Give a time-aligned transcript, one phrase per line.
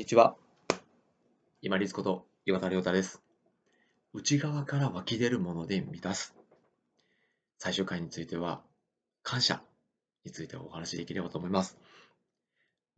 [0.00, 0.34] にちは。
[1.60, 3.20] 今立こと岩田亮太です。
[4.14, 6.34] 内側から湧き出るもので満たす。
[7.58, 8.62] 最終回については、
[9.22, 9.60] 感謝
[10.24, 11.76] についてお話しできればと思います。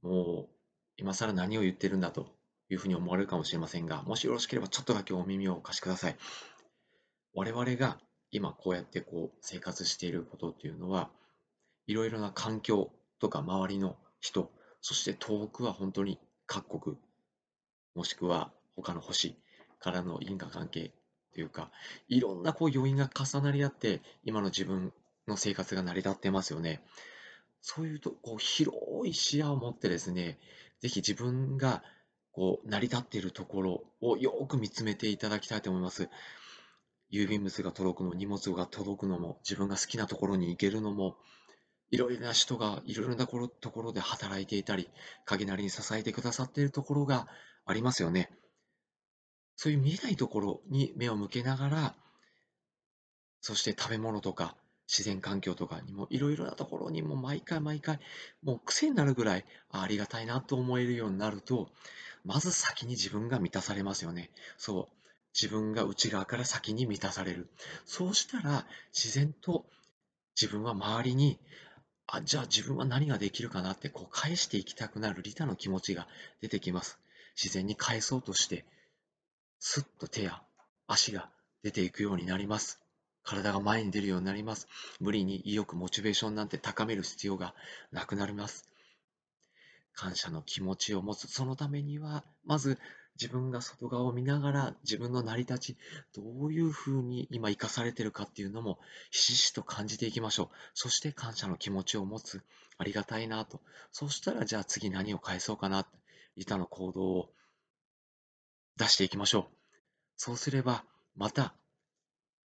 [0.01, 0.49] もう、
[0.97, 2.29] 今更何を言ってるんだと
[2.71, 6.17] いうふうに思われるかもしれませんが、もしよろしければちょっとだけお耳をお貸しください。
[7.35, 7.99] 我々が
[8.31, 11.11] 今こうやってこう生活していることっていうのは、
[11.89, 16.21] いろいろな環境とか周りの人、そして遠くは本当に
[16.53, 16.97] 各国、
[17.95, 19.39] もしくは他の星
[19.81, 20.93] からの因果関係
[21.33, 21.71] というか、
[22.09, 24.93] いろんなこう要因が重なり合って、今の自分
[25.27, 26.83] の生活が成り立ってますよね。
[27.63, 30.39] そういうと、こう広い視野を持ってですね、
[30.81, 31.83] ぜひ自分が
[32.33, 36.11] こう成り立っているところをよく見つめていただきたいと思います。
[37.11, 41.17] 郵便物が届くの、荷物が届くのも、自分が好きなところに行けるのも、
[41.93, 44.89] いろいろな人がいろいろなところで働いていたり、
[45.27, 47.29] 陰なりに支えてくださっているところが
[47.67, 48.31] ありますよね。
[49.57, 51.95] そういう見えないところに目を向けながら、
[53.43, 54.57] そして食べ物とか
[54.89, 58.01] 自然環境とかにもいろいろなところにも毎回毎回
[58.43, 61.69] もう癖になるぐらいありがたいなと思えるようになると、
[62.25, 64.31] まず先に自分が満たされますよね。
[64.57, 65.07] そう。
[65.35, 67.51] 自分が内側から先に満たされる。
[67.85, 69.67] そうしたら自然と
[70.41, 71.39] 自分は周りに
[72.07, 76.07] あ、じゃあ自分は何ができるかなってこう返していきたくなる利他の気持ちが
[76.41, 76.99] 出てきます。
[77.37, 78.65] 自然に返そうとして、
[79.59, 80.43] スッと手や
[80.87, 81.31] 足が
[81.63, 82.81] 出ていくようになります。
[83.23, 84.69] 体が前に出るようになります。
[85.01, 87.55] 無理に意欲、モチベーションなんて高める必要が
[87.93, 88.69] なくなります。
[89.95, 91.29] 感謝の気持ちを持つ。
[91.29, 92.79] そのためには、まず
[93.21, 95.77] 自分が外側を見ながら自分の成り立ち、
[96.15, 98.79] どういうふうに今生かされてるかっていうのも
[99.11, 100.49] ひしひしと感じていきましょう。
[100.75, 102.43] そして感謝の気持ちを持つ。
[102.79, 103.61] ありがたいなと。
[103.93, 105.87] そしたらじゃあ次何を返そうかな。
[106.37, 107.31] 板の行動を
[108.77, 109.45] 出していきましょう。
[110.17, 111.55] そうすれば、また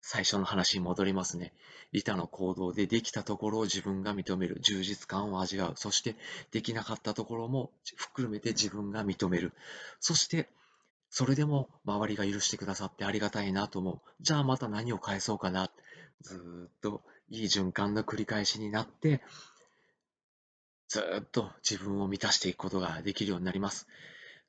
[0.06, 1.54] 最初の話に戻りますね。
[1.92, 4.60] 利他の行動でできたところを自分が認める。
[4.60, 5.72] 充実感を味わう。
[5.76, 6.14] そして
[6.50, 9.54] できなかったところも含めて自分が認める。
[10.00, 10.50] そして
[11.08, 14.00] それでも周りが許してくださってありがたいなと思う。
[14.20, 15.70] じゃあまた何を返そうかな。
[16.20, 19.22] ずっといい循環の繰り返しになって、
[20.88, 23.88] ずっと自分を満たしていくことができるようになります。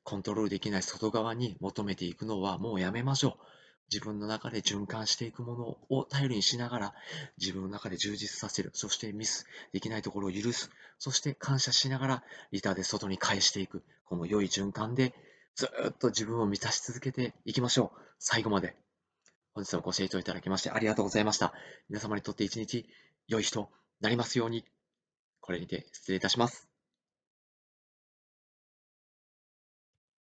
[0.02, 3.65] コントロールできない外側に求めていくのはもうやめましょう。
[3.92, 6.94] 自分の中で循環していくものを頼りにしながら、
[7.38, 8.70] 自分の中で充実させる。
[8.74, 10.70] そしてミスできないところを許す。
[10.98, 13.82] そして感謝しながら、リターで外に返していく。
[14.04, 15.14] この良い循環で、
[15.54, 18.00] ずっと自分を満たし続けていきましょう。
[18.18, 18.76] 最後まで。
[19.54, 21.54] 本日もご清聴いただきましてありがとうございました。
[21.88, 22.86] 皆様にとって一日
[23.26, 23.70] 良い日と
[24.00, 24.66] なりますように。
[25.40, 26.75] これにて失礼いたします。